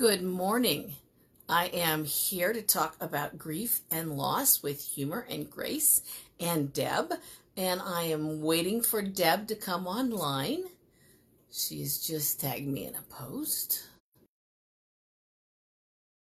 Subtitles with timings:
[0.00, 0.94] Good morning.
[1.46, 6.00] I am here to talk about grief and loss with humor and grace
[6.40, 7.12] and Deb,
[7.54, 10.62] and I am waiting for Deb to come online.
[11.52, 13.88] She's just tagged me in a post.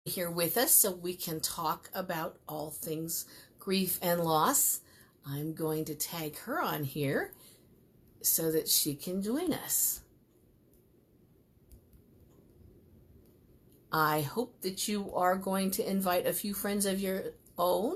[0.04, 3.28] Here with us so we can talk about all things
[3.60, 4.82] grief and loss.
[5.26, 7.32] I'm going to tag her on here
[8.22, 10.02] so that she can join us.
[13.92, 17.24] I hope that you are going to invite a few friends of your
[17.58, 17.96] own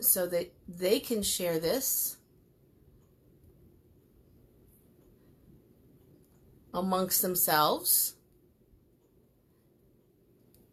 [0.00, 2.16] so that they can share this
[6.72, 8.14] amongst themselves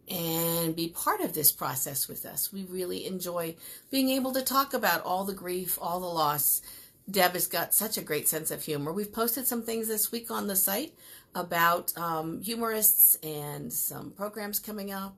[0.09, 2.53] and be part of this process with us.
[2.53, 3.55] We really enjoy
[3.91, 6.61] being able to talk about all the grief, all the loss.
[7.09, 8.93] Deb has got such a great sense of humor.
[8.93, 10.93] We've posted some things this week on the site
[11.37, 15.15] about um, humorists and some programs coming up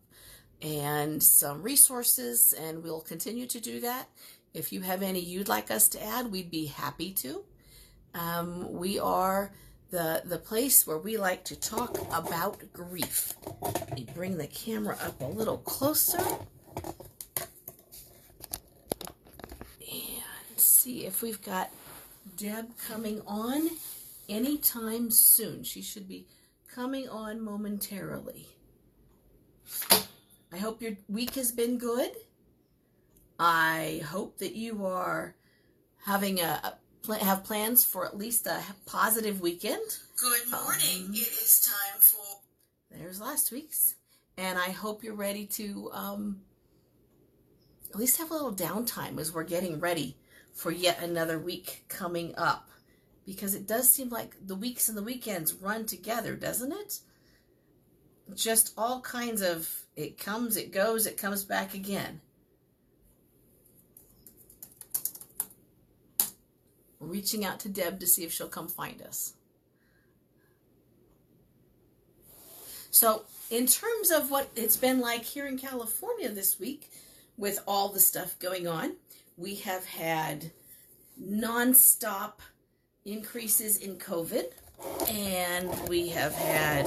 [0.62, 4.10] and some resources, and we'll continue to do that.
[4.54, 7.44] If you have any you'd like us to add, we'd be happy to.
[8.14, 9.54] Um, we are
[9.92, 13.34] the the place where we like to talk about grief.
[13.62, 16.22] Let me bring the camera up a little closer
[19.80, 21.70] and see if we've got
[22.36, 23.70] Deb coming on
[24.30, 25.64] anytime soon.
[25.64, 26.28] She should be
[26.74, 28.48] coming on momentarily.
[30.52, 32.12] I hope your week has been good.
[33.40, 35.36] I hope that you are
[36.06, 36.78] having a,
[37.22, 39.82] have plans for at least a positive weekend.
[40.20, 41.06] Good morning.
[41.08, 42.98] Um, it is time for.
[42.98, 43.96] There's last week's,
[44.38, 46.42] and I hope you're ready to um,
[47.90, 50.18] at least have a little downtime as we're getting ready
[50.54, 52.70] for yet another week coming up
[53.30, 56.98] because it does seem like the weeks and the weekends run together, doesn't it?
[58.34, 62.22] Just all kinds of it comes, it goes, it comes back again.
[67.00, 69.34] reaching out to Deb to see if she'll come find us.
[72.92, 76.92] So, in terms of what it's been like here in California this week,
[77.38, 78.98] with all the stuff going on,
[79.38, 80.52] we have had
[81.20, 82.34] nonstop
[83.06, 84.52] increases in COVID,
[85.10, 86.86] and we have had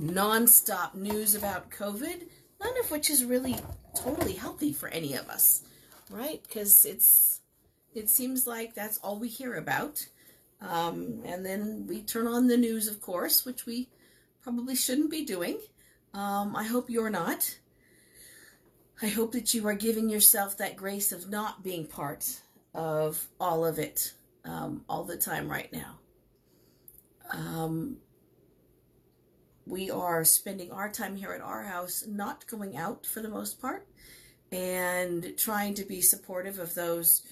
[0.00, 2.22] nonstop news about COVID,
[2.60, 3.56] none of which is really
[3.94, 5.62] totally healthy for any of us,
[6.10, 6.42] right?
[6.42, 7.40] Because it's
[7.94, 10.06] it seems like that's all we hear about.
[10.60, 13.88] Um, and then we turn on the news, of course, which we
[14.42, 15.58] probably shouldn't be doing.
[16.14, 17.58] Um, I hope you're not.
[19.02, 22.40] I hope that you are giving yourself that grace of not being part
[22.74, 24.12] of all of it
[24.44, 25.98] um, all the time right now.
[27.32, 27.98] Um,
[29.66, 33.60] we are spending our time here at our house, not going out for the most
[33.60, 33.86] part,
[34.50, 37.22] and trying to be supportive of those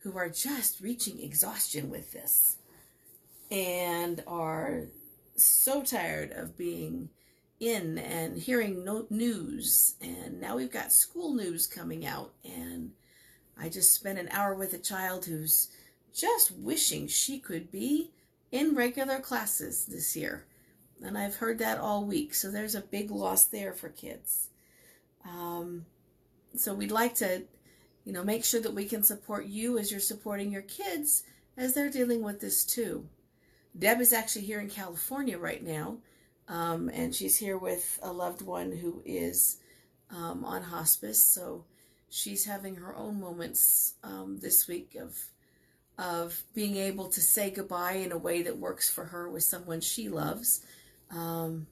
[0.00, 2.58] who are just reaching exhaustion with this
[3.50, 4.84] and are
[5.36, 7.08] so tired of being
[7.60, 9.96] in and hearing no news.
[10.00, 12.32] And now we've got school news coming out.
[12.44, 12.92] And
[13.58, 15.68] I just spent an hour with a child who's
[16.14, 18.10] just wishing she could be
[18.50, 20.46] in regular classes this year.
[21.02, 22.34] And I've heard that all week.
[22.34, 24.48] So there's a big loss there for kids.
[25.24, 25.86] Um,
[26.56, 27.44] so we'd like to,
[28.04, 31.22] you know, make sure that we can support you as you're supporting your kids
[31.56, 33.06] as they're dealing with this too.
[33.78, 35.98] Deb is actually here in California right now,
[36.48, 39.58] um, and she's here with a loved one who is
[40.10, 41.22] um, on hospice.
[41.22, 41.64] So
[42.08, 45.16] she's having her own moments um, this week of
[45.98, 49.80] of being able to say goodbye in a way that works for her with someone
[49.80, 50.64] she loves.
[51.10, 51.66] Um,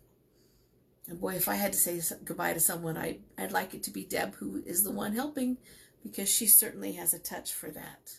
[1.07, 3.91] and boy, if I had to say goodbye to someone, I'd, I'd like it to
[3.91, 5.59] be Deb, who is the one helping,
[6.03, 8.17] because she certainly has a touch for that.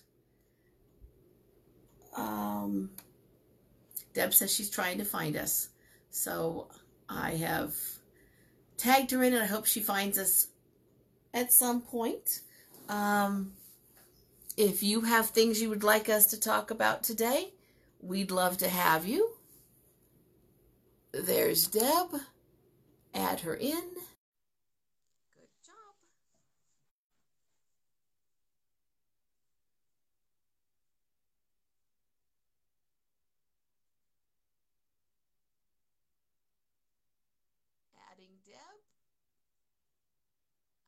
[2.16, 2.92] Um,
[4.14, 5.70] Deb says she's trying to find us.
[6.10, 6.70] So
[7.10, 7.76] I have
[8.78, 10.48] tagged her in, and I hope she finds us
[11.34, 12.42] at some point.
[12.88, 13.52] Um,
[14.58, 17.54] if you have things you would like us to talk about today,
[18.02, 19.34] we'd love to have you.
[21.14, 22.22] There's Deb.
[23.14, 23.70] Add her in.
[23.70, 25.94] Good job.
[38.12, 38.58] Adding Deb.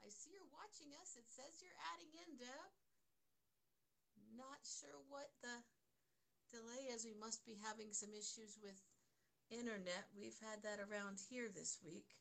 [0.04, 1.15] I see you're watching us.
[1.15, 2.88] It says you're adding in, Deb
[4.39, 5.51] not sure what the
[6.56, 7.03] delay is.
[7.03, 8.80] We must be having some issues with
[9.51, 10.07] internet.
[10.18, 12.15] We've had that around here this week.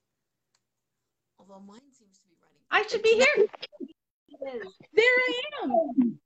[1.39, 2.67] Although mine seems to be running.
[2.71, 3.47] I should be here.
[4.95, 6.19] There I am.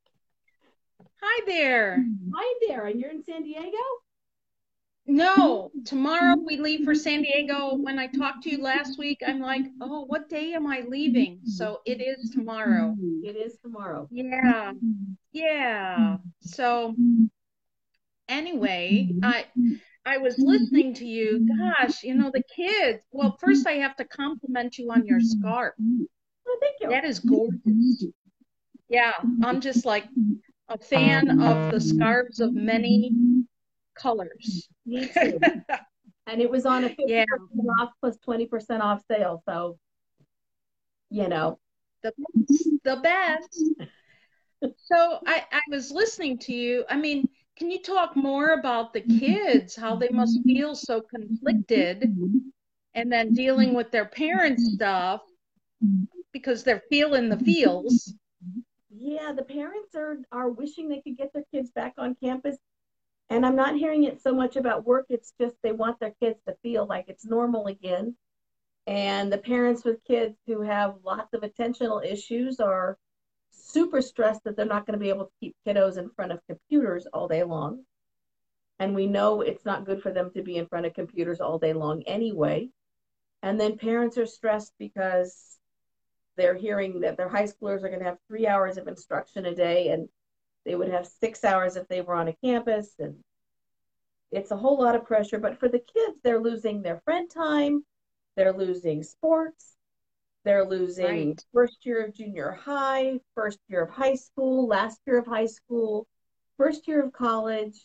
[1.22, 2.04] Hi there.
[2.34, 3.78] Hi there, and you're in San Diego?
[5.06, 7.74] No, tomorrow we leave for San Diego.
[7.74, 11.40] When I talked to you last week, I'm like, oh, what day am I leaving?
[11.44, 12.96] So it is tomorrow.
[13.22, 14.08] It is tomorrow.
[14.10, 14.72] Yeah.
[15.32, 16.16] Yeah.
[16.40, 16.94] So
[18.28, 19.46] anyway, I
[20.04, 21.46] I was listening to you.
[21.58, 23.04] Gosh, you know, the kids.
[23.12, 25.74] Well, first I have to compliment you on your scarf.
[26.48, 26.88] Oh, thank you.
[26.88, 28.06] That is gorgeous.
[28.88, 29.12] Yeah,
[29.42, 30.04] I'm just like
[30.68, 33.12] a fan of the scarves of many
[33.94, 34.68] colors.
[34.84, 35.38] Me too.
[36.26, 37.24] and it was on a 50% Yeah.
[37.80, 39.42] off plus 20% off sale.
[39.46, 39.78] So,
[41.10, 41.58] you know,
[42.02, 42.12] the
[42.84, 43.64] the best.
[44.76, 46.84] So I, I was listening to you.
[46.88, 49.18] I mean, can you talk more about the mm-hmm.
[49.18, 50.48] kids, how they must mm-hmm.
[50.48, 52.14] feel so conflicted
[52.94, 55.22] and then dealing with their parents' stuff
[56.32, 58.14] because they're feeling the feels.
[58.90, 62.56] yeah, the parents are are wishing they could get their kids back on campus.
[63.30, 65.06] And I'm not hearing it so much about work.
[65.08, 68.14] It's just they want their kids to feel like it's normal again.
[68.86, 72.98] And the parents with kids who have lots of attentional issues are
[73.52, 76.40] super stressed that they're not going to be able to keep kiddos in front of
[76.46, 77.84] computers all day long.
[78.78, 81.58] And we know it's not good for them to be in front of computers all
[81.58, 82.68] day long anyway.
[83.42, 85.58] And then parents are stressed because
[86.36, 89.54] they're hearing that their high schoolers are going to have three hours of instruction a
[89.54, 90.08] day and
[90.64, 92.94] they would have six hours if they were on a campus.
[92.98, 93.16] And
[94.30, 95.38] it's a whole lot of pressure.
[95.38, 97.84] But for the kids, they're losing their friend time,
[98.36, 99.71] they're losing sports,
[100.44, 101.44] they're losing Right.
[101.52, 106.06] first year of junior high, first year of high school, last year of high school,
[106.56, 107.80] first year of college.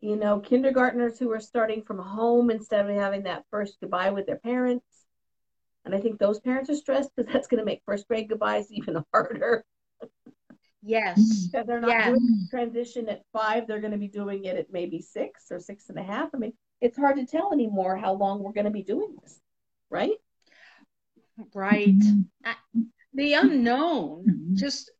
[0.00, 4.26] You know, kindergartners who are starting from home instead of having that first goodbye with
[4.26, 4.84] their parents.
[5.84, 8.70] And I think those parents are stressed because that's going to make first grade goodbyes
[8.70, 9.64] even harder.
[10.82, 11.48] Yes.
[11.50, 12.08] Because they're not Yes.
[12.08, 15.58] doing the transition at five, they're going to be doing it at maybe six or
[15.58, 16.30] six and a half.
[16.34, 19.40] I mean, it's hard to tell anymore how long we're going to be doing this,
[19.90, 20.16] right?
[21.54, 21.98] Right.
[21.98, 22.20] Mm-hmm.
[22.44, 22.56] I-
[23.14, 24.54] The unknown, mm-hmm.
[24.56, 24.90] just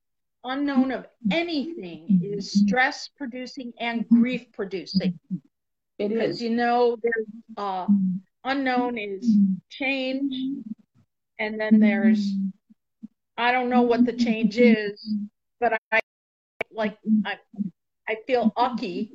[0.44, 2.66] unknown of anything, is mm-hmm.
[2.66, 5.18] stress producing and grief producing.
[5.98, 6.42] It Because is.
[6.42, 7.86] you know, there's uh,
[8.44, 9.28] unknown is
[9.70, 10.34] change,
[11.38, 12.32] and then there's
[13.36, 15.14] I don't know what the change is,
[15.60, 16.00] but I
[16.72, 17.38] like I
[18.08, 19.12] I feel ucky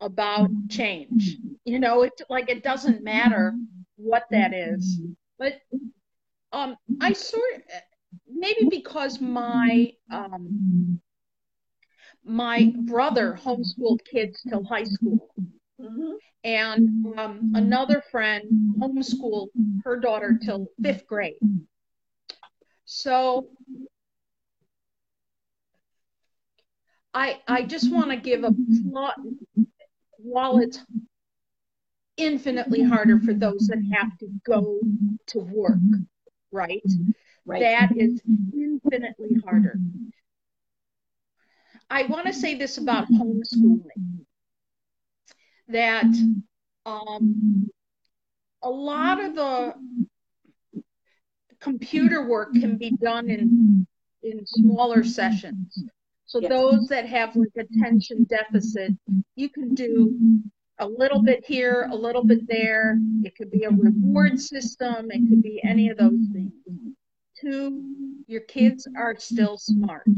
[0.00, 1.36] about change.
[1.64, 3.54] You know, it like it doesn't matter
[3.96, 5.00] what that is.
[5.38, 5.60] But
[6.52, 7.62] um I sort
[8.28, 11.00] maybe because my um
[12.24, 15.28] my brother homeschooled kids till high school
[15.80, 16.18] Mhm.
[16.44, 16.88] and
[17.18, 18.44] um, another friend
[18.80, 19.48] homeschooled
[19.84, 21.38] her daughter till fifth grade.
[22.84, 23.48] So
[27.14, 28.52] I I just want to give a
[28.90, 29.16] plot
[30.18, 30.78] while it's
[32.16, 34.80] infinitely harder for those that have to go
[35.28, 35.78] to work,
[36.52, 36.82] right?
[37.46, 37.60] Right.
[37.60, 38.20] That is
[38.52, 39.78] infinitely harder.
[41.88, 44.24] I want to say this about homeschooling
[45.68, 46.06] that
[46.86, 47.70] um,
[48.62, 49.74] a lot of the
[51.60, 53.86] computer work can be done in
[54.22, 55.84] in smaller sessions.
[56.26, 56.50] So Yes.
[56.50, 58.92] those that have like attention deficit,
[59.34, 60.16] you can do
[60.80, 62.98] a little bit here, a little bit there.
[63.22, 65.10] It could be a reward system.
[65.10, 66.52] It could be any of those things.
[67.40, 70.08] Two, your kids are still smart.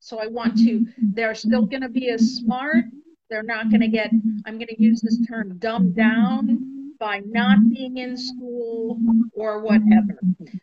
[0.00, 2.86] So I want to, they're still going to be as smart.
[3.30, 4.10] They're not going to get,
[4.46, 8.98] I'm going to use this term, dumbed down by not being in school
[9.32, 10.18] or whatever.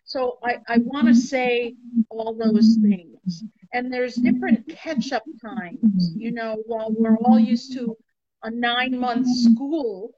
[0.05, 1.75] So I, I want to say
[2.09, 3.43] all those things.
[3.73, 6.13] And there's different catch up times.
[6.15, 7.95] You know, while we're all used to
[8.43, 9.53] a nine month mm-hmm.
[9.53, 10.11] school,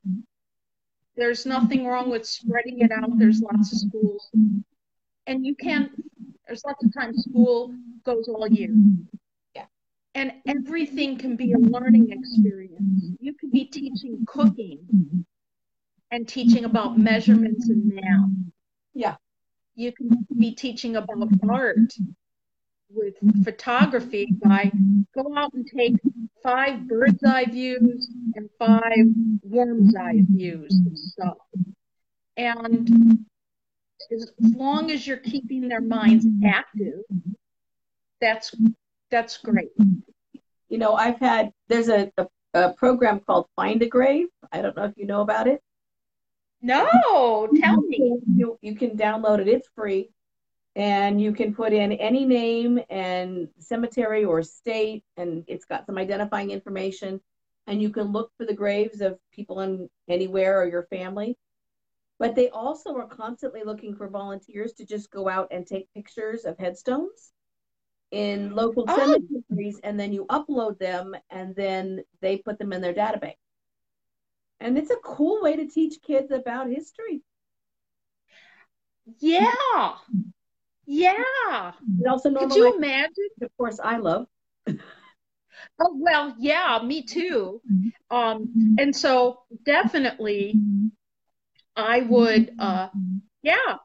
[1.15, 3.17] there's nothing wrong with spreading it out.
[3.17, 4.29] There's lots of schools.
[5.27, 5.91] And you can't,
[6.47, 7.73] there's lots of times school
[8.05, 8.73] goes all year.
[9.55, 9.65] Yeah.
[10.15, 13.11] And everything can be a learning experience.
[13.19, 15.25] You could be teaching cooking
[16.11, 18.29] and teaching about measurements and math.
[18.93, 19.15] Yeah.
[19.75, 21.93] You can be teaching about art
[22.93, 24.71] with photography by
[25.15, 25.95] go out and take
[26.43, 29.05] five bird's eye views and five
[29.43, 31.37] worm's eye views of stuff.
[32.37, 33.25] And
[34.11, 37.01] as long as you're keeping their minds active,
[38.19, 38.55] that's
[39.09, 39.71] that's great.
[40.69, 44.27] You know, I've had, there's a, a, a program called Find a Grave.
[44.51, 45.61] I don't know if you know about it.
[46.61, 48.19] No, tell me.
[48.33, 50.09] You, you can download it, it's free.
[50.75, 55.97] And you can put in any name and cemetery or state, and it's got some
[55.97, 57.19] identifying information.
[57.67, 61.37] And you can look for the graves of people in anywhere or your family.
[62.19, 66.45] But they also are constantly looking for volunteers to just go out and take pictures
[66.45, 67.33] of headstones
[68.11, 68.95] in local Oh.
[68.95, 73.37] cemeteries, and then you upload them, and then they put them in their database.
[74.59, 77.23] And it's a cool way to teach kids about history.
[79.19, 79.95] Yeah.
[80.91, 81.71] Yeah.
[82.01, 83.29] It also Could you imagine?
[83.41, 84.27] of course, I love.
[84.67, 87.61] Oh, well, yeah, me too.
[87.71, 88.15] Mm-hmm.
[88.15, 88.75] Um, mm-hmm.
[88.77, 90.87] and so definitely mm-hmm.
[91.75, 92.89] I would uh
[93.41, 93.77] yeah.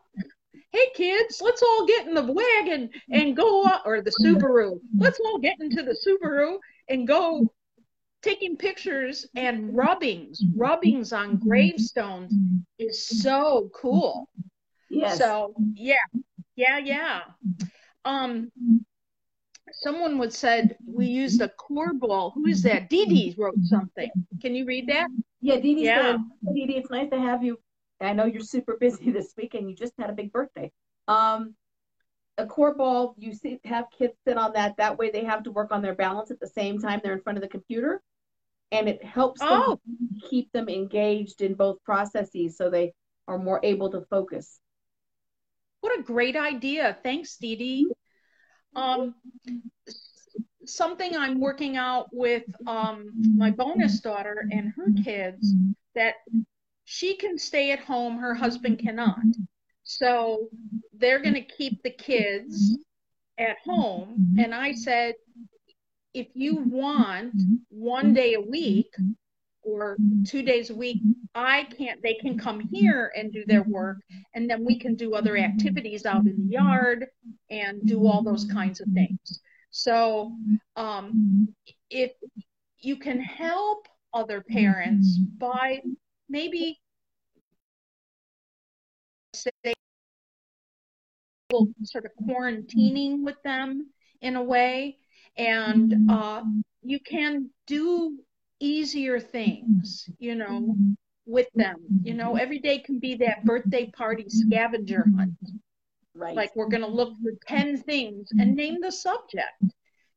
[0.72, 4.80] Hey kids, let's all get in the wagon and go or the Subaru.
[4.98, 6.58] Let's all get into the Subaru
[6.88, 7.50] and go
[8.22, 10.42] taking pictures and rubbings.
[10.54, 12.34] Rubbings on gravestones
[12.78, 14.28] is so cool.
[14.90, 15.18] Yes.
[15.18, 15.94] So yeah,
[16.56, 17.20] yeah, yeah.
[18.04, 18.50] Um,
[19.72, 22.32] someone would said we used a core ball.
[22.34, 22.88] Who is that?
[22.88, 24.10] Dee Dee wrote something.
[24.40, 25.08] Can you read that?
[25.40, 26.16] yeah, Dee Dee's Yeah.
[26.54, 27.58] Dee Dee, it's nice to have you.
[28.00, 30.70] I know you're super busy this week and you just had a big birthday.
[31.08, 31.54] Um,
[32.38, 34.76] a core ball, you see, have kids sit on that.
[34.76, 37.22] That way they have to work on their balance at the same time they're in
[37.22, 38.02] front of the computer.
[38.72, 39.80] And it helps them Oh,
[40.28, 42.92] keep them engaged in both processes so they
[43.28, 44.60] are more able to focus.
[45.80, 46.97] What a great idea.
[47.02, 47.87] Thanks, Dee Dee.
[48.75, 49.14] Um,
[50.64, 55.54] something I'm working out with um, my bonus daughter and her kids
[55.95, 56.14] that
[56.85, 59.18] she can stay at home, her husband cannot.
[59.85, 60.49] So
[60.92, 62.78] they're going to keep the kids
[63.38, 64.37] at home.
[64.38, 65.14] And I said,
[66.14, 67.35] if you want
[67.68, 68.92] one day a week
[69.66, 71.02] or two days a week,
[71.35, 73.99] I can't, they can come here and do their work.
[74.35, 77.06] And then we can do other activities out in the yard
[77.50, 79.40] and do all those kinds of things.
[79.70, 80.32] So,
[80.76, 81.49] um,
[81.90, 82.12] if
[82.78, 85.82] you can help other parents by
[86.28, 86.80] maybe
[89.35, 89.75] say
[91.85, 94.99] sort of quarantining with them in a way,
[95.37, 96.42] and uh,
[96.82, 98.18] you can do
[98.60, 100.25] easier things, mm-hmm.
[100.25, 100.92] you know, mm-hmm.
[101.26, 101.76] with them.
[102.02, 102.40] You know, mm-hmm.
[102.40, 105.34] every day can be that birthday party scavenger hunt.
[106.14, 106.34] Right.
[106.34, 109.62] Like we're going to look for 10 things and name the subject,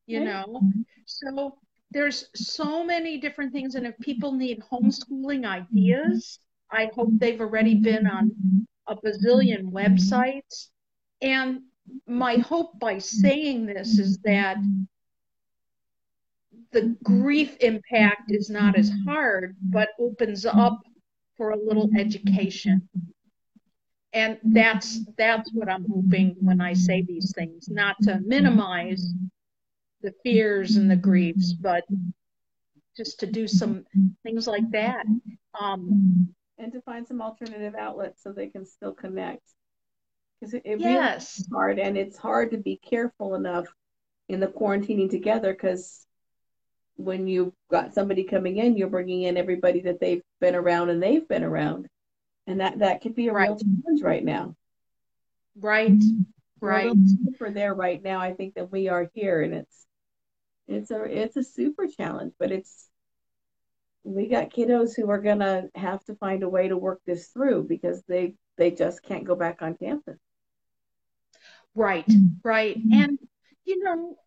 [0.05, 0.62] you know?
[1.05, 1.58] So
[1.91, 3.75] there's so many different things.
[3.75, 6.39] And if people need homeschooling ideas,
[6.72, 10.67] I hope they've already been on a bazillion websites.
[11.22, 11.62] And
[12.08, 14.58] my hope by saying this is that
[16.71, 20.79] the grief impact is not as hard, but opens up
[21.35, 22.88] for a little education.
[24.13, 29.13] And that's that's what I'm hoping when I say these things, not to minimize
[30.01, 31.83] the fears and the griefs, but
[32.97, 33.85] just to do some
[34.23, 35.05] things like that.
[35.59, 39.43] Um, and to find some alternative outlets so they can still connect.
[40.39, 43.67] Because it, it really is hard, and it's hard to be careful enough
[44.27, 46.05] in the quarantining together because
[47.00, 51.01] when you've got somebody coming in, you're bringing in everybody that they've been around and
[51.01, 51.88] they've been around.
[52.46, 53.60] And that, that could be a real Right.
[53.60, 54.56] challenge right now.
[55.60, 56.22] right, mm-hmm.
[56.65, 56.94] right.
[57.38, 59.41] For there right now, I think, that we are here.
[59.41, 59.86] And it's
[60.68, 62.88] it's a it's a super challenge, but it's
[64.03, 67.63] we got kiddos who are gonna have to find a way to work this through
[67.63, 70.20] because they they just can't go back on campus.
[71.75, 72.48] Right, mm-hmm.
[72.48, 72.77] right.
[72.77, 72.94] Mm-hmm.
[72.94, 73.20] And,
[73.65, 74.18] you know,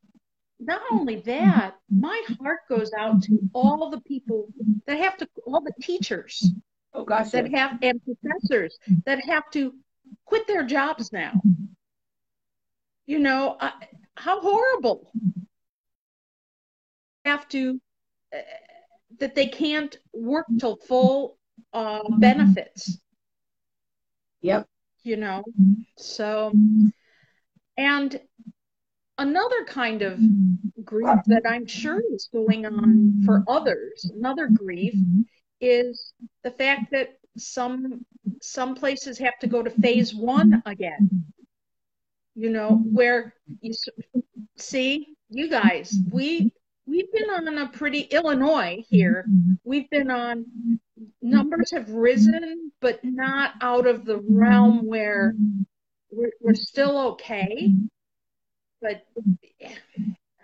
[0.66, 4.48] not only that, my heart goes out to all the people
[4.86, 6.52] that have to, all the teachers
[6.94, 7.58] Oh gosh, that yes.
[7.58, 9.74] have, and professors that have to
[10.26, 11.40] quit their jobs now.
[13.06, 13.70] You know, uh,
[14.14, 15.10] how horrible.
[17.24, 17.80] Have to,
[18.34, 18.38] uh,
[19.18, 21.38] that they can't work till full
[21.72, 22.98] uh, benefits.
[24.42, 24.66] Yep.
[25.04, 25.44] you know
[25.96, 26.52] so
[27.76, 28.20] and
[29.22, 30.82] another kind of mm-hmm.
[30.82, 33.56] grief that i'm sure is going on for mm-hmm.
[33.56, 34.10] others.
[34.16, 35.22] Another grief mm-hmm.
[35.60, 36.12] is
[36.42, 38.04] the fact that some
[38.40, 41.24] some places have to go to phase one again.
[42.34, 43.72] You know where you
[44.56, 46.52] see you guys we
[46.86, 49.24] we've been on a pretty illinois here
[49.64, 50.44] we've been on
[51.22, 55.34] numbers have risen but not out of the realm where
[56.10, 57.74] we're, we're still okay
[58.82, 59.02] but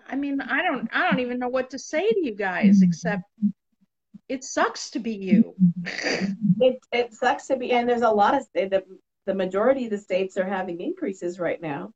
[0.08, 3.24] i mean i don't i don't even know what to say to you guys except
[4.28, 5.54] it sucks to be you.
[6.60, 8.82] it it sucks to be, and there's a lot of the
[9.24, 11.92] the majority of the states are having increases right now,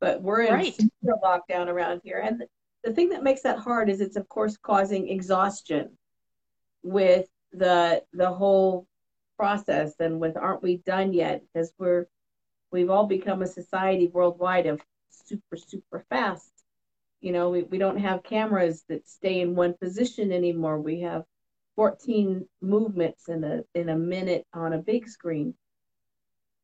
[0.00, 0.76] but we're in Right.
[1.04, 2.18] lockdown around here.
[2.18, 2.46] And the,
[2.84, 5.98] the thing that makes that hard is it's of course causing exhaustion
[6.82, 8.86] with the the whole
[9.36, 12.06] process and with aren't we done yet because we're
[12.70, 14.80] we've all become a society worldwide of
[15.26, 16.50] super super fast.
[17.20, 20.80] You know we, we don't have cameras that stay in one position anymore.
[20.80, 21.24] We have
[21.76, 25.54] 14 movements in a in a minute on a big screen.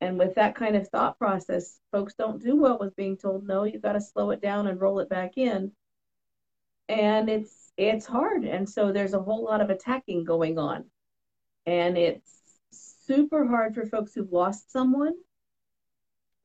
[0.00, 3.64] And with that kind of thought process folks don't do well with being told no
[3.64, 5.73] you got to slow it down and roll it back in.
[6.88, 8.45] And it's it's hard.
[8.45, 10.85] And so there's a whole lot of attacking going on.
[11.66, 12.30] And it's
[12.71, 15.14] super hard for folks who've lost someone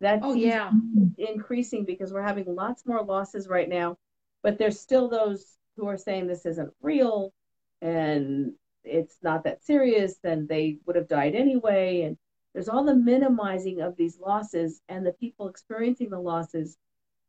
[0.01, 0.71] that Oh yeah.
[1.17, 3.97] increasing because we're having lots more losses right now
[4.43, 7.33] but there's still those who are saying this isn't real
[7.81, 8.51] and
[8.83, 12.17] it's not that serious and they would have died anyway and
[12.53, 16.77] there's all the minimizing of these losses and the people experiencing the losses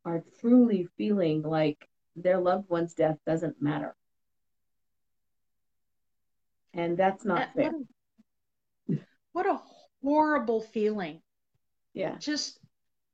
[0.05, 3.95] are truly feeling like their loved one's death doesn't matter
[6.75, 7.73] and that's not Uh, fair
[9.33, 9.61] What a, what a
[10.03, 11.23] horrible feeling.
[11.97, 12.17] Yeah.
[12.19, 12.61] Just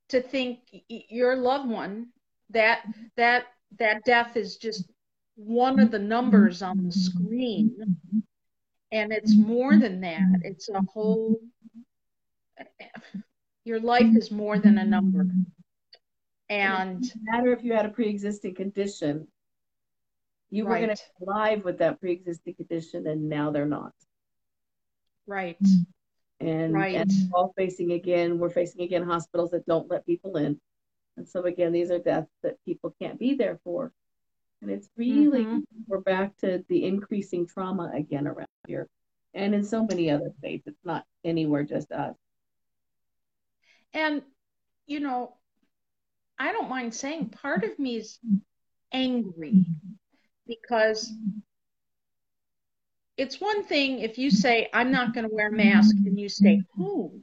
[0.09, 0.59] to think
[0.89, 2.09] your loved one
[2.51, 2.85] that
[3.17, 3.45] that
[3.79, 4.91] that death is just
[5.37, 7.97] one of the numbers on the screen.
[8.91, 10.41] And it's more than that.
[10.43, 11.41] It's a whole
[13.65, 15.29] your life is more than a number.
[16.51, 19.29] And no matter if you had a pre-existing condition.
[20.51, 23.95] You were going to be alive with that pre-existing condition and now they're not.
[25.27, 25.57] Right,
[26.43, 26.95] and right.
[26.97, 30.61] and we're all facing again we're facing again hospitals that don't let people in.
[31.17, 33.93] And so again these are deaths that people can't be there for.
[34.61, 35.59] And it's really hmm
[35.89, 38.89] we're back to the increasing trauma again around here
[39.35, 42.15] and in so many other states it's not anywhere just us.
[43.95, 44.23] And
[44.87, 45.35] you know,
[46.39, 48.19] I don't mind saying part of me is
[48.93, 49.65] angry
[50.47, 51.13] because
[53.23, 56.29] it's one thing if you say, I'm not going to wear a mask and you
[56.29, 57.23] stay home.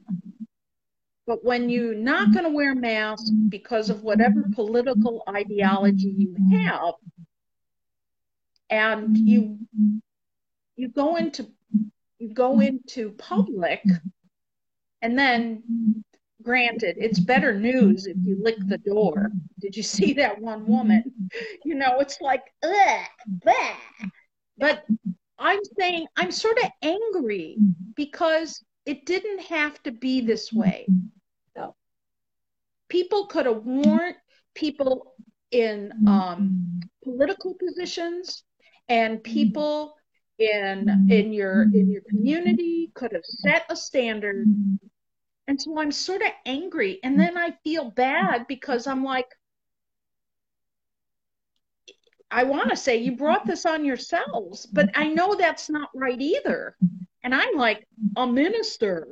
[1.26, 6.34] But when you're not going to wear a mask because of whatever political ideology you
[6.52, 6.94] have,
[8.70, 9.58] and you
[10.76, 11.50] you go into
[12.18, 13.82] you go into public,
[15.02, 16.02] and then
[16.42, 19.30] granted, it's better news if you lick the door.
[19.60, 21.30] Did you see that one woman?
[21.64, 23.06] You know, it's like, ugh,
[23.44, 23.74] bleh.
[24.56, 24.84] But
[25.40, 27.90] I'm saying I'm sort of angry mm-hmm.
[27.96, 30.60] because it didn't have to be this mm-hmm.
[30.60, 30.86] way.
[31.56, 31.74] no
[32.88, 34.16] People could have warned
[34.54, 35.14] people
[35.50, 36.08] in mm-hmm.
[36.08, 38.44] um, political positions
[38.88, 39.94] and people
[40.38, 44.46] in in your in your community could have set a standard.
[45.46, 47.00] And so I'm sort of angry.
[47.02, 49.26] And then I feel bad because I'm like,
[52.30, 56.20] I want to say you brought this on yourselves, but I know that's not right
[56.20, 56.76] either.
[57.22, 59.08] And I'm like a minister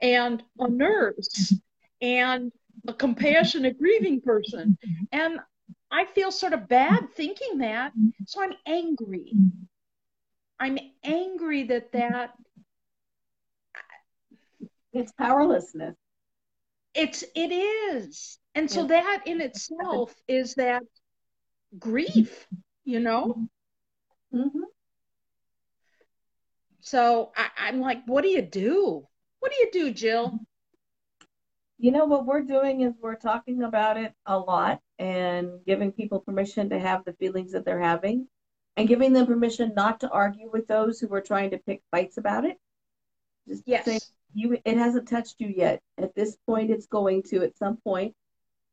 [0.00, 1.52] and a nurse
[2.00, 2.52] and
[2.86, 4.78] a compassionate grieving person.
[5.12, 5.40] And
[5.90, 7.92] I feel sort of bad thinking that.
[8.26, 9.32] So I'm angry.
[10.58, 12.34] I'm angry that that
[14.92, 15.96] it's powerlessness
[16.94, 18.38] it's it is.
[18.54, 20.82] And so yeah that in itself is that
[21.78, 22.46] grief,
[22.84, 23.32] you know?
[24.32, 24.64] hmm
[26.80, 29.06] So I, I'm like, what do you do?
[29.40, 30.40] What do you do, Jill?
[31.78, 36.20] You know what we're doing is we're talking about it a lot and giving people
[36.20, 38.28] permission to have the feelings that they're having
[38.76, 42.18] and giving them permission not to argue with those who are trying to pick fights
[42.18, 42.58] about it.
[43.48, 44.12] Just say Yes.
[44.34, 45.80] you it hasn't touched you yet.
[45.98, 48.14] At this point it's going to at some point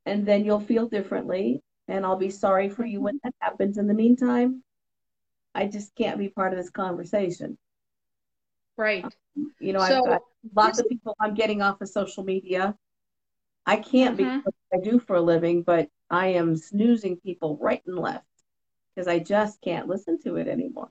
[0.06, 3.78] and then you'll feel differently and I'll be sorry for you when that happens.
[3.78, 4.64] In the meantime,
[5.56, 7.58] I just can't be part of this conversation.
[8.78, 9.06] Right.
[9.60, 10.22] You know, I've got
[10.56, 12.76] lots of people I'm getting off of social media
[13.68, 17.82] I can't hmm because I do for a living, but I am snoozing people right
[17.86, 18.26] and left
[18.96, 20.90] because I just can't listen to it anymore.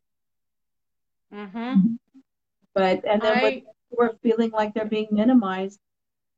[1.33, 1.95] Mm-hmm.
[2.75, 5.81] But and then I, we're feeling like they're being minimized,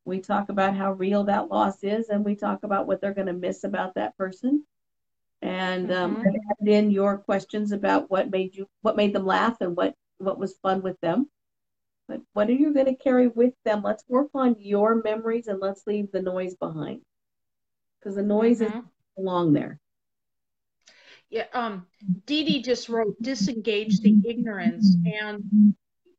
[0.09, 3.27] we talk about how real that loss is, and we talk about what they're going
[3.27, 4.65] to miss about that person.
[5.41, 9.57] And um, hmm I've in your questions about what made you, what made them laugh,
[9.61, 11.29] and what what was fun with them.
[12.07, 13.83] But what are you going to carry with them?
[13.83, 17.01] Let's work on your memories and let's leave the noise behind
[17.99, 19.79] because the noise is hmm belong there.
[21.29, 21.85] yeah, um,
[22.25, 24.97] Dee Dee just wrote disengage the ignorance.
[25.05, 25.43] And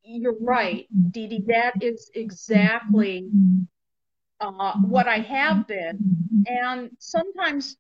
[0.03, 3.27] you're right, Dee Dee, that is exactly
[4.41, 6.45] uh, what I have been.
[6.47, 7.77] And sometimes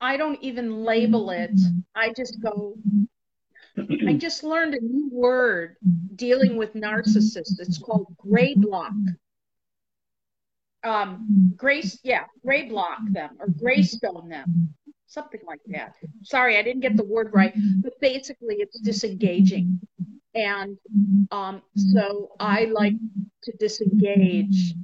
[0.00, 1.58] I don't even label it.
[1.94, 2.76] I just go,
[4.06, 5.76] I just learned a new word
[6.16, 7.58] dealing with narcissists.
[7.58, 8.92] It's called gray block.
[10.82, 14.74] Um, grace, yeah, gray block them or greystone them,
[15.06, 15.94] something like that.
[16.22, 19.80] Sorry, I didn't get the word right, but basically it's disengaging.
[20.34, 20.76] And
[21.30, 22.94] um, so I like
[23.44, 24.74] to disengage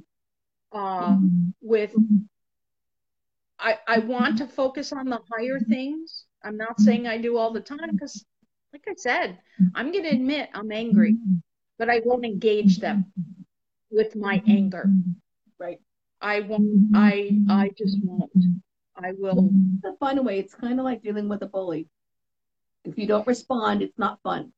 [0.71, 1.17] uh,
[1.61, 1.93] with
[3.59, 6.25] I, I want to focus on the higher things.
[6.43, 8.25] I'm not saying I do all the time because,
[8.73, 9.37] like I said,
[9.75, 11.17] I'm going to admit I'm angry,
[11.77, 13.05] but I won't engage them
[13.91, 14.89] with my anger.
[15.59, 15.79] Right.
[16.21, 16.95] I won't.
[16.95, 18.31] I I just won't.
[18.95, 19.49] I will.
[19.85, 20.39] A fun way.
[20.39, 21.87] It's kind of like dealing with a bully.
[22.83, 24.53] If you don't respond, it's not fun.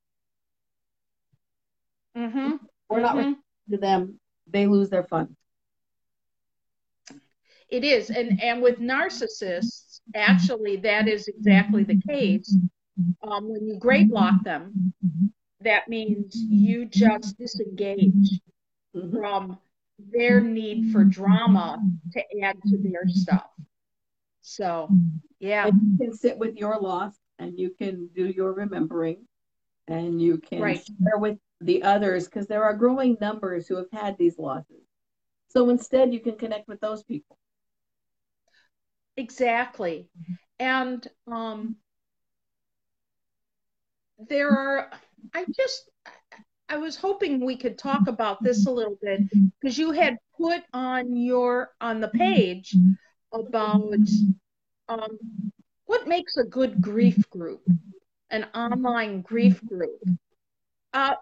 [2.16, 2.56] Mm-hmm.
[2.90, 3.18] We're not Mhm.
[3.18, 4.20] responding to them.
[4.48, 5.36] They lose their fun.
[7.70, 12.58] It is, and and with narcissists, actually, that is exactly the case.
[13.24, 14.94] Um, when you gray block them,
[15.62, 18.42] that means you just disengage
[19.12, 19.58] from
[20.12, 21.80] their need for drama
[22.14, 23.50] to add to their stuff.
[24.42, 24.90] So,
[25.40, 29.28] yeah, And you can sit with your loss and you can do your remembering
[29.88, 30.86] and you can Right.
[30.86, 34.84] share with the others because there are growing numbers who have had these losses.
[35.48, 37.38] So instead, you can connect with those people.
[39.18, 40.10] Exactly.
[40.60, 41.76] And um,
[44.30, 44.92] there are,
[45.34, 45.90] I just,
[46.70, 49.22] I was hoping we could talk about this a little bit
[49.60, 52.76] because you had put on your on the page
[53.32, 54.00] about
[54.90, 55.18] um,
[55.86, 57.62] what makes a good grief group,
[58.32, 60.02] an online grief group.
[60.94, 61.16] Uh,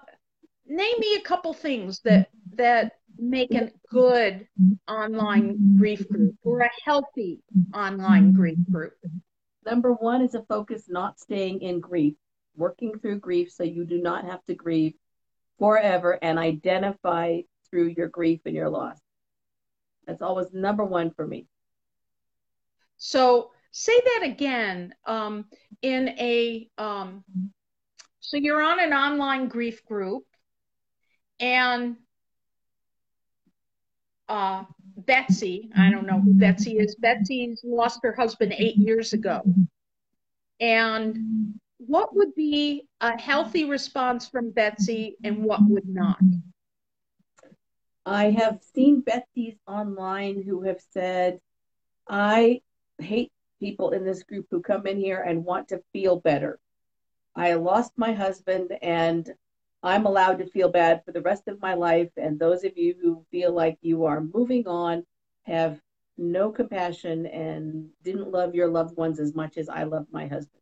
[0.68, 4.48] name me a couple things that that make a good
[4.88, 7.40] online grief group or a healthy
[7.74, 8.94] online grief group.
[9.64, 12.16] Number one is a focus not staying in grief,
[12.56, 14.96] working through grief so you do not have to grieve
[15.60, 18.98] forever and identify through your grief and your loss.
[20.08, 21.46] That's always number one for me.
[22.98, 25.46] So say that again um,
[25.84, 27.24] in a um,
[28.20, 30.24] so you're on an online grief group
[31.40, 31.98] and
[34.32, 34.64] uh,
[34.96, 36.96] Betsy, I don't know who Betsy is.
[36.96, 39.42] Betsy's lost her husband eight years ago.
[40.62, 46.22] And what would be a healthy response from Betsy and what would not?
[48.06, 51.42] I have seen Betsy's online who have said,
[52.08, 52.62] I
[53.00, 56.58] hate people in this group who come in here and want to feel better.
[57.36, 59.30] I lost my husband and
[59.84, 62.10] I'm allowed to feel bad for the rest of my life.
[62.18, 65.06] And those of you who feel like you are moving on
[65.44, 65.80] have
[66.18, 70.62] no compassion and didn't love your loved ones as much as I loved my husband.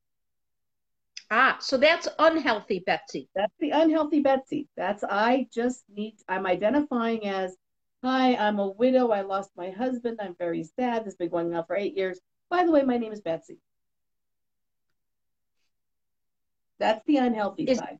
[1.32, 3.30] Ah, so that's unhealthy, Betsy.
[3.36, 4.68] That's the unhealthy Betsy.
[4.76, 7.56] That's I just need, I'm identifying as,
[8.04, 9.12] hi, I'm a widow.
[9.12, 10.20] I lost my husband.
[10.22, 11.02] I'm very sad.
[11.02, 12.20] This has been going on for eight years.
[12.50, 13.60] By the way, my name is Betsy.
[16.80, 18.00] That's the unhealthy Is- side.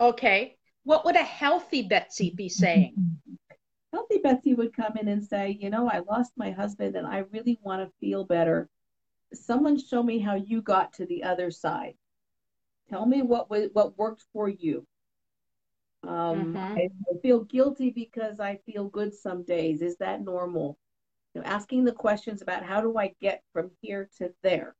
[0.00, 0.56] Okay.
[0.84, 2.94] What would a healthy Betsy be saying?
[3.92, 7.18] Healthy Betsy would come in and say, you know, I lost my husband and I
[7.30, 8.68] really want to feel better.
[9.32, 11.94] Someone show me how you got to the other side.
[12.90, 14.86] Tell me what what worked for you.
[16.02, 16.78] Um, Mhm.
[16.78, 19.82] I, I feel guilty because I feel good some days.
[19.82, 20.78] Is that normal?
[21.34, 24.76] You know, asking the questions about how do I get from here to there,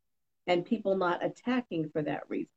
[0.47, 2.51] and people not attacking for that reason.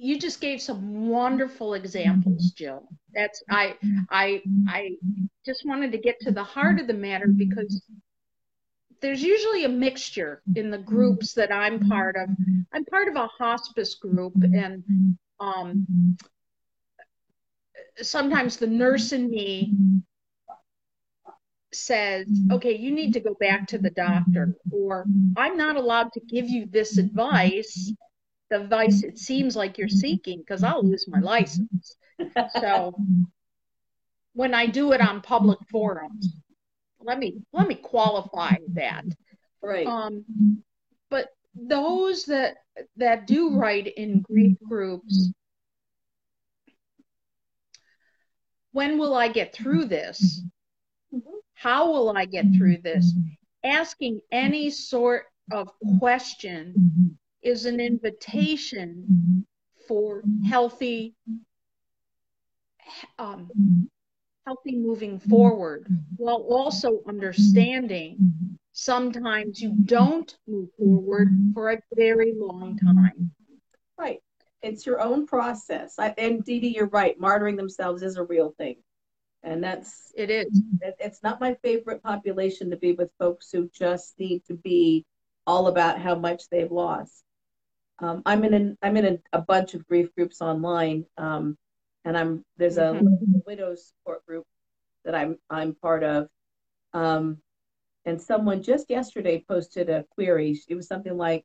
[0.00, 2.88] You just gave some wonderful examples, Jill.
[3.14, 3.76] That's I
[4.10, 4.92] I I
[5.44, 7.82] just wanted to get to the heart of the matter because
[9.00, 12.28] there's usually a mixture in the groups that I'm part of.
[12.72, 14.84] I'm part of a hospice group and
[15.40, 16.16] um
[18.00, 19.74] sometimes the nurse in me
[21.72, 25.04] says, okay, you need to go back to the doctor, or
[25.36, 27.92] I'm not allowed to give you this advice,
[28.50, 31.96] the advice it seems like you're seeking, because I'll lose my license.
[32.60, 32.94] So
[34.32, 36.34] when I do it on public forums,
[37.00, 39.04] let me let me qualify that.
[39.62, 39.86] Right.
[39.86, 40.24] Um,
[41.10, 42.56] but those that
[42.96, 45.30] that do write in grief groups,
[48.72, 50.42] when will I get through this?
[51.54, 53.12] How will I get through this?
[53.64, 59.44] Asking any sort of question is an invitation
[59.86, 61.14] for healthy
[63.18, 63.50] um,
[64.46, 72.78] healthy moving forward while also understanding sometimes you don't move forward for a very long
[72.78, 73.30] time.
[73.98, 74.20] Right.
[74.62, 75.96] It's your own process.
[75.98, 77.18] I, and Dee Dee, you're right.
[77.20, 78.76] Martyring themselves is a real thing.
[79.42, 80.62] And that's it is.
[80.80, 85.04] it's not my favorite population to be with folks who just need to be
[85.46, 87.22] all about how much they've lost
[88.00, 91.56] um, I'm in an, I'm in a, a, bunch of grief groups online, um,
[92.04, 93.38] and I'm there's a mm-hmm.
[93.46, 94.46] widows support group
[95.04, 96.28] that I'm I'm part of,
[96.92, 97.38] um,
[98.04, 100.60] and someone just yesterday posted a query.
[100.68, 101.44] It was something like,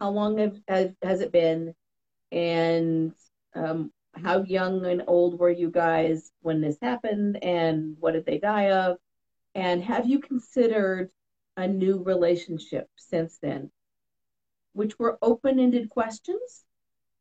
[0.00, 1.74] "How long have, has, has it been?"
[2.32, 3.12] and
[3.54, 8.38] um, how young and old were you guys when this happened, and what did they
[8.38, 8.96] die of,
[9.54, 11.10] and have you considered
[11.56, 13.70] a new relationship since then?
[14.72, 16.64] Which were open-ended questions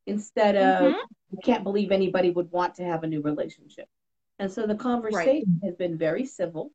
[0.08, 1.38] instead of mm-hmm.
[1.38, 3.88] I can't believe anybody would want to have a new relationship.
[4.40, 5.70] And so the conversation right.
[5.70, 6.72] has been very civil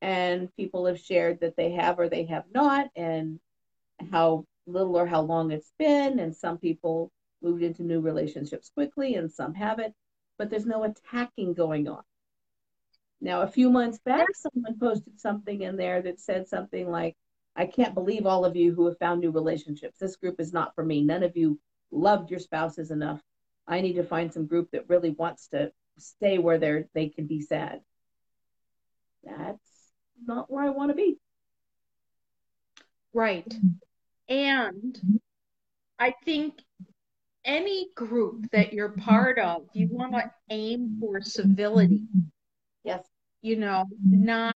[0.00, 3.40] and people have shared that they have or they have not and
[4.12, 7.10] how little or how long it's been and some people
[7.42, 9.94] moved into new relationships quickly and some haven't
[10.38, 12.02] but there's no attacking going on
[13.20, 17.16] now a few months back someone posted something in there that said something like
[17.56, 19.98] I can't believe all of you who have found new relationships.
[19.98, 21.02] This group is not for me.
[21.02, 21.58] None of you
[21.90, 23.20] loved your spouses enough.
[23.66, 27.26] I need to find some group that really wants to stay where they're they can
[27.26, 27.80] be sad.
[29.22, 29.92] That's
[30.26, 31.16] not where I want to be.
[33.12, 33.52] Right.
[34.28, 35.20] And
[35.98, 36.54] I think
[37.44, 42.02] any group that you're part of, you want to aim for civility.
[42.82, 43.06] Yes.
[43.42, 44.56] You know, not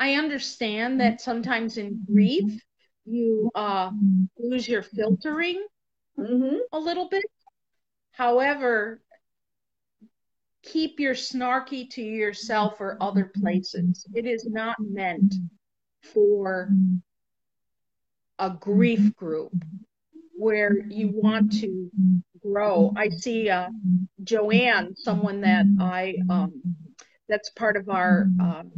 [0.00, 2.58] I understand that sometimes in grief,
[3.04, 3.90] you uh,
[4.38, 5.62] lose your filtering
[6.18, 6.56] mm-hmm.
[6.72, 7.22] a little bit.
[8.12, 9.02] However,
[10.62, 14.06] keep your snarky to yourself or other places.
[14.14, 15.34] It is not meant
[16.02, 16.70] for
[18.38, 19.52] a grief group
[20.34, 21.90] where you want to
[22.42, 22.94] grow.
[22.96, 23.68] I see uh,
[24.24, 26.62] Joanne, someone that I um,
[27.28, 28.72] that's part of our um,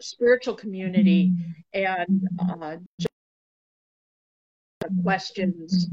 [0.00, 1.32] spiritual community
[1.72, 2.76] and uh,
[5.02, 5.88] questions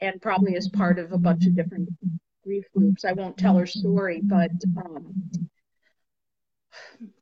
[0.00, 1.88] and probably as part of a bunch of different
[2.44, 3.04] grief groups.
[3.04, 5.14] I won't tell her story, but um,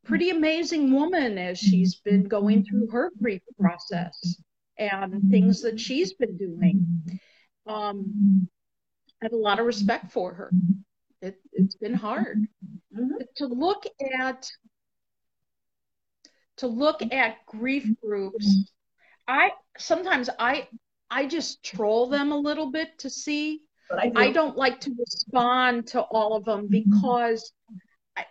[0.04, 4.40] pretty amazing woman as she's been going through her grief process
[4.78, 6.86] and things that she's been doing.
[7.66, 8.48] Um,
[9.20, 10.50] I have a lot of respect for her.
[11.20, 12.46] It, has been hard
[12.96, 13.16] mm-hmm.
[13.36, 13.84] to look
[14.20, 14.48] at
[16.58, 18.06] to look at grief mm-hmm.
[18.06, 18.70] groups.
[19.26, 20.68] I sometimes I
[21.10, 23.62] I just troll them a little bit to see.
[23.90, 24.18] I, do.
[24.18, 26.90] I don't like to respond to all of them mm-hmm.
[26.90, 27.52] because
[28.16, 28.24] I,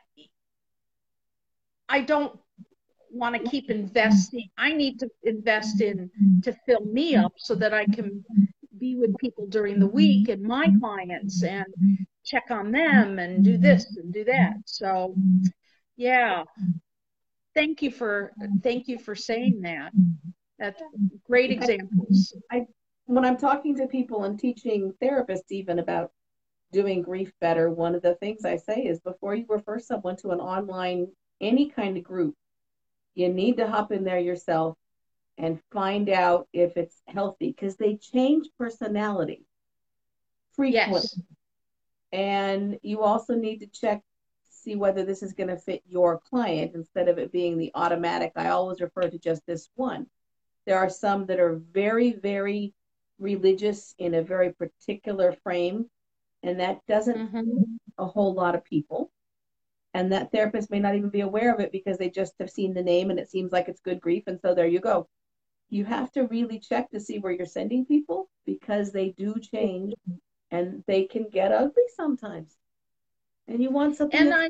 [1.90, 2.40] I don't
[3.10, 4.50] want to keep investing.
[4.58, 6.42] I need to invest in mm-hmm.
[6.42, 8.24] to fill me up so that I can
[8.78, 11.66] be with people during the week and my clients and
[12.24, 14.54] check on them and do this and do that.
[14.66, 15.16] So,
[15.96, 16.44] yeah,
[17.58, 18.32] thank you for
[18.64, 19.92] thank you for saying that.
[20.60, 20.82] That's
[21.26, 22.36] great examples.
[22.52, 22.68] I
[23.06, 26.12] when I'm talking to people and teaching therapists even about
[26.72, 30.32] doing grief better, one of the things I say is before you refer someone to
[30.32, 31.08] an online
[31.40, 32.36] any kind of group,
[33.16, 34.76] you need to hop in there yourself
[35.38, 39.46] and find out if it's healthy because they change personality
[40.54, 41.02] frequently.
[41.02, 41.20] Yes.
[42.12, 44.02] And you also need to check
[44.68, 48.34] see whether this is going to fit your client instead of it being the automatic.
[48.36, 50.08] I always refer to just this one.
[50.66, 52.74] There are some that are very, very
[53.18, 55.90] religious in a very particular frame,
[56.44, 57.62] and that doesn't mm-hmm.
[57.98, 59.10] a whole lot of people.
[59.94, 62.74] And that therapist may not even be aware of it because they just have seen
[62.74, 64.24] the name and it seems like it's good grief.
[64.28, 65.08] And so there you go.
[65.70, 69.94] You have to really check to see where you're sending people because they do change
[70.52, 72.58] and they can get ugly sometimes
[73.48, 74.50] and you want something and i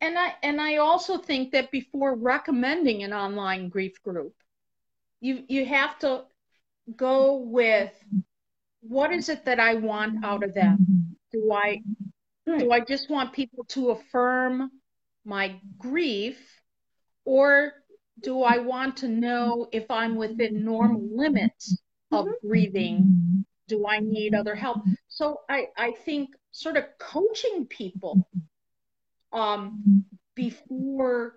[0.00, 4.34] and i and i also think that before recommending an online grief group
[5.20, 6.22] you you have to
[6.96, 7.92] go with
[8.80, 11.16] what is it that i want out of them?
[11.32, 11.82] Do i
[12.46, 14.70] do i just want people to affirm
[15.24, 16.38] my grief?
[17.24, 17.72] Or
[18.22, 21.78] do i want to know if i'm within normal limits
[22.12, 22.48] of mm-hmm.
[22.48, 23.44] grieving?
[23.66, 24.78] Do i need other help?
[25.08, 28.28] So i i think sort of coaching people
[29.32, 31.34] um, before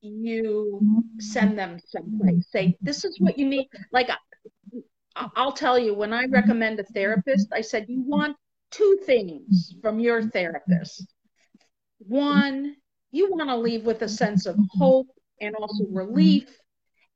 [0.00, 0.80] you
[1.18, 2.46] send them someplace.
[2.50, 3.68] Say, this is what you need.
[3.92, 4.10] Like,
[5.14, 8.36] I'll tell you, when I recommend a therapist, I said, you want
[8.70, 11.12] two things from your therapist.
[11.98, 12.76] One,
[13.10, 15.08] you want to leave with a sense of hope
[15.40, 16.48] and also relief,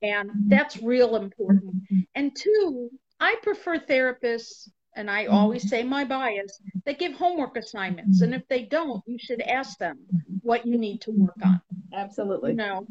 [0.03, 1.75] and that's real important.
[2.15, 4.69] And two, I prefer therapists,
[5.01, 5.35] and I mm-hmm.
[5.35, 8.21] always say my bias, they give homework assignments.
[8.21, 9.99] And if they don't, you should ask them
[10.43, 11.61] what you need to work on.
[11.95, 12.51] Absolutely.
[12.51, 12.87] You know,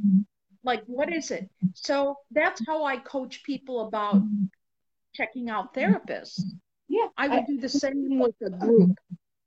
[0.64, 1.48] like what is it?
[1.76, 4.24] So that's how I coach people about
[5.14, 6.42] checking out therapists.
[6.88, 8.98] Yeah, I would do the same with a group.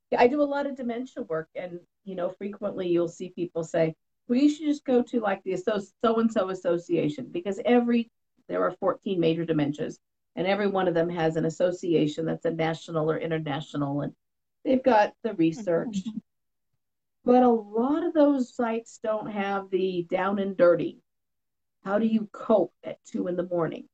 [0.09, 3.65] Yeah, I do a lot of dementia work, and you know, frequently you'll see people
[3.65, 3.93] say,
[4.27, 8.09] "Well, you should just go to like the so so and so association because every
[8.47, 9.97] there are 14 major dementias,
[10.35, 14.13] and every one of them has an association that's a national or international, and
[14.63, 15.97] they've got the research."
[17.25, 21.01] But a lot of those sites don't have the down and dirty.
[21.83, 23.87] How do you cope at two in the morning?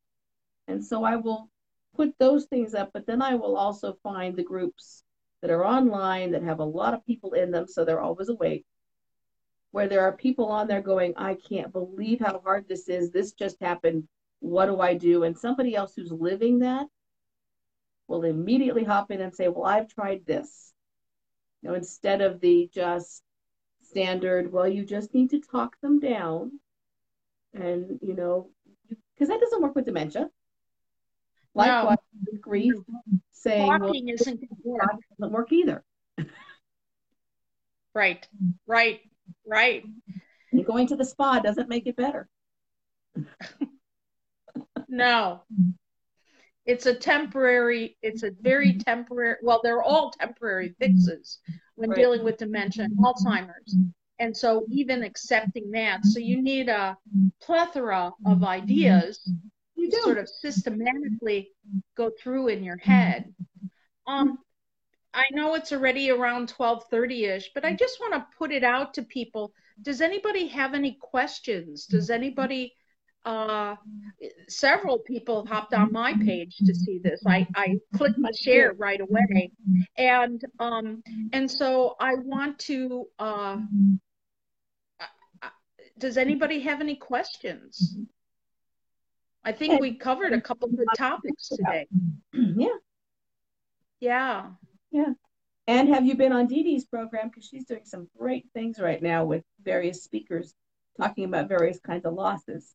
[0.68, 1.50] And so I will
[1.96, 5.04] put those things up, but then I will also find the groups
[5.42, 8.66] that are online that have a lot of people in them, so they're always awake.
[9.72, 13.12] Where there are people on there going, I can't believe how hard this is.
[13.12, 14.08] This just happened.
[14.40, 15.24] What do I do?
[15.24, 16.88] And somebody else who's living that
[18.08, 20.74] will immediately hop in and say, Well, I've tried this.
[21.62, 23.22] You know, instead of the just
[23.84, 26.60] standard, well, you just need to talk them down.
[27.54, 28.50] And, you know,
[28.88, 30.30] because that doesn't work with dementia.
[31.56, 32.32] Likewise, no.
[32.32, 32.76] with grief,
[33.32, 34.82] saying talking well, isn't going to work.
[35.20, 35.84] Doesn't work either.
[37.94, 38.28] right,
[38.68, 39.02] right,
[39.46, 39.84] right.
[40.52, 42.30] And going to the spa doesn't make it better.
[44.90, 45.44] no.
[46.66, 51.40] It's a temporary, it's a very temporary, well, they're all temporary fixes
[51.76, 51.98] when right.
[51.98, 53.76] dealing with dementia and Alzheimer's.
[54.20, 56.98] And so even accepting that, so you need a
[57.42, 59.28] plethora of ideas
[59.80, 61.52] you sort of systematically
[61.96, 63.34] go through in your head.
[64.08, 64.40] Um,
[65.14, 69.04] I know it's already around 12:30ish, but I just want to put it out to
[69.04, 69.54] people.
[69.82, 71.86] Does anybody have any questions?
[71.86, 72.74] Does anybody
[73.26, 73.76] uh,
[74.48, 77.22] several people hopped on my page to see this.
[77.28, 79.52] I, I clicked my share right away.
[79.98, 81.04] And um,
[81.34, 83.58] and so I want to uh,
[86.00, 87.98] does anybody have any questions?
[89.44, 91.88] I think we covered a couple good topics today.
[92.34, 92.68] Yeah.
[94.00, 94.46] Yeah.
[94.92, 95.14] Yeah.
[95.68, 97.28] And have you been on Dee Dee's program?
[97.28, 100.54] Because she's doing some great things right now with various speakers
[101.00, 102.74] talking about various kinds of losses.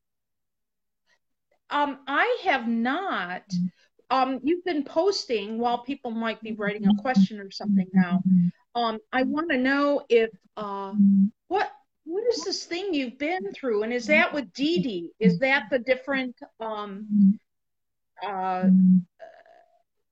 [1.69, 3.43] Um, I have not.
[4.11, 8.21] Um, you've been posting while people might be writing a question or something now.
[8.75, 10.93] Um, I want to know if uh,
[11.47, 11.71] what
[12.03, 13.83] what is this thing you've been through?
[13.83, 15.11] And is that with Dee Dee?
[15.19, 17.39] Is that the different um
[18.25, 18.69] uh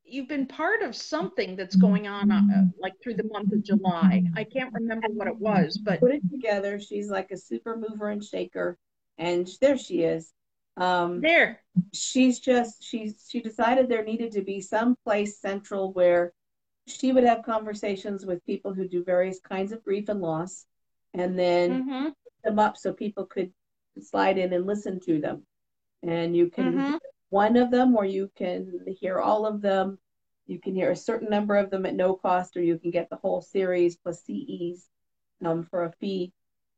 [0.06, 4.24] you've been part of something that's going on uh, like through the month of July.
[4.36, 6.80] I can't remember what it was, but put it together.
[6.80, 8.78] She's like a super mover and shaker,
[9.18, 10.32] and there she is.
[10.76, 11.60] Um, there,
[11.94, 16.34] she's just she's she decided there needed to be some place central where
[16.88, 20.66] she would have conversations with people who do various kinds of grief and loss,
[21.14, 22.10] and then mm-hmm.
[22.44, 23.52] them up so people could
[24.02, 25.46] slide in and listen to them.
[26.02, 26.96] And you can mm-hmm.
[27.30, 30.00] one of them, or you can hear all of them.
[30.48, 33.10] You can hear a certain number of them at no cost, or you can get
[33.10, 34.90] the whole series plus CEs
[35.46, 36.34] um, for a fee.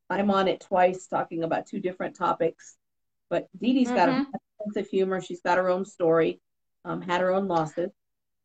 [0.09, 2.77] I'm on it twice, talking about two different topics.
[3.29, 3.95] But Dee Dee's mm-hmm.
[3.95, 4.31] got a mm-hmm.
[4.63, 5.21] sense of humor.
[5.21, 6.41] She's got her own story,
[6.83, 7.91] um, had her own losses,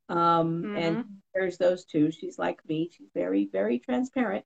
[0.09, 0.77] um, mm-hmm.
[0.77, 2.11] and there's those two.
[2.11, 2.91] She's like me.
[2.93, 4.45] She's very, very transparent.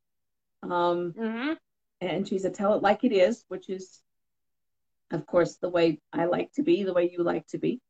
[0.63, 1.53] Um, mm-hmm.
[2.01, 4.01] And she's a tell it like it is, which is,
[5.11, 7.81] of course, the way I like to be, the way you like to be.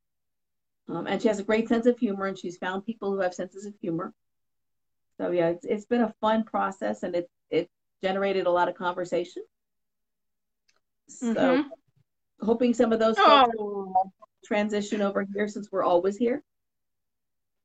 [0.88, 3.34] Um, and she has a great sense of humor, and she's found people who have
[3.34, 4.12] senses of humor.
[5.16, 7.70] So yeah, it's, it's been a fun process, and it it
[8.02, 9.42] generated a lot of conversation.
[11.08, 11.68] So, mm-hmm.
[12.44, 13.94] Hoping some of those oh.
[14.44, 16.42] transition over here since we're always here.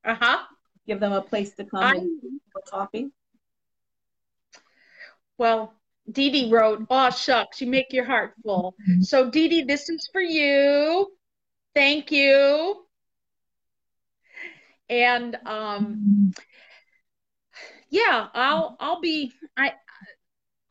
[0.04, 0.40] Uh huh.
[0.88, 1.96] Give them a place to come I...
[1.96, 2.22] and
[2.70, 3.12] talking.
[5.38, 5.74] Well,
[6.12, 10.10] Dee Dee wrote, "Oh shucks, you make your heart full." So Dee Dee, this is
[10.12, 11.12] for you.
[11.76, 12.86] Thank you.
[14.90, 16.34] And um,
[17.90, 19.74] yeah, I'll I'll be I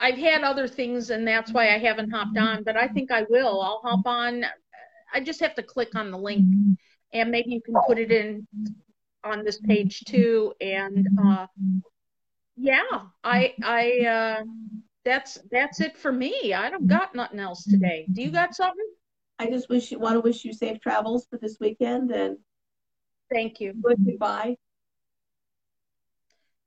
[0.00, 3.24] I've had other things and that's why I haven't hopped on, but I think I
[3.28, 3.60] will.
[3.60, 4.44] I'll hop on.
[5.12, 6.44] I just have to click on the link
[7.12, 8.46] and maybe you can put it in
[9.24, 11.46] on this page too and uh
[12.58, 12.82] yeah,
[13.22, 14.44] I I uh,
[15.04, 16.52] that's that's it for me.
[16.52, 18.06] I don't got nothing else today.
[18.12, 18.84] Do you got something?
[19.38, 22.36] I just wish you want to wish you safe travels for this weekend and
[23.30, 23.74] Thank you.
[23.80, 24.56] good goodbye.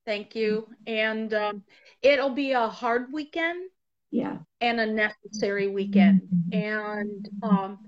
[0.06, 0.68] Thank you.
[0.88, 1.64] And um,
[2.02, 3.70] it'll be a hard weekend
[4.12, 4.40] Yeah.
[4.60, 6.22] and a necessary weekend.
[6.52, 7.80] And um,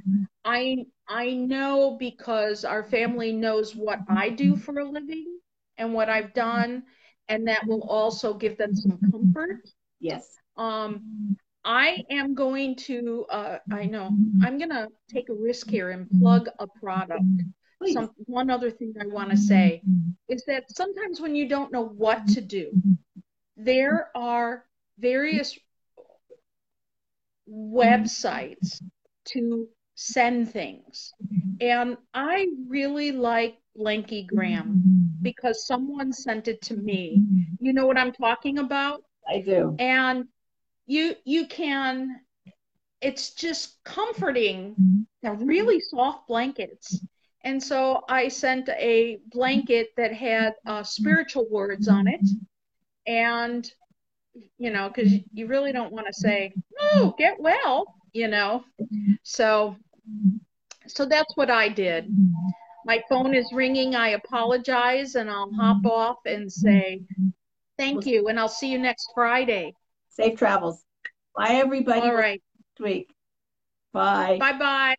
[0.46, 5.40] I I know because our family knows what I do for a living
[5.78, 6.84] and what I've done,
[7.28, 9.62] and that will also give them some comfort.
[10.00, 10.38] Yes.
[10.56, 11.36] Um,
[11.66, 14.12] I am going to uh, I know
[14.44, 17.24] I'm gonna take a risk here and plug a product.
[17.84, 17.94] Please.
[17.94, 19.82] Some one other thing I want to say
[20.30, 22.72] is that sometimes when you don't know what to do,
[23.58, 24.66] there are
[25.00, 25.58] various
[27.50, 28.82] websites
[29.26, 31.14] to send things.
[31.62, 34.82] And I really like Blankygram
[35.22, 37.22] because someone sent it to me.
[37.60, 39.04] You know what I'm talking about?
[39.28, 39.76] I do.
[39.80, 40.26] And
[40.86, 42.20] you you can
[43.02, 45.06] it's just comforting.
[45.22, 47.02] They're really soft blankets.
[47.44, 52.22] And so I sent a blanket that had uh, spiritual words on it.
[53.06, 53.70] And,
[54.58, 58.64] you know, because you really don't want to say, oh, get well, you know.
[59.24, 59.76] So,
[60.88, 62.08] so that's what I did.
[62.86, 63.94] My phone is ringing.
[63.96, 65.16] I apologize.
[65.16, 67.02] And I'll hop off and say,
[67.78, 68.28] thank you.
[68.30, 69.74] And I'll see you next Friday.
[70.10, 70.82] Safe travels.
[71.36, 72.02] Bye, everybody.
[72.02, 72.42] All right.
[72.80, 73.10] Next week.
[73.92, 74.38] Bye.
[74.40, 74.96] Bye bye.